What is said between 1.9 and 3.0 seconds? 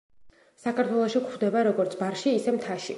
ბარში, ისე მთაში.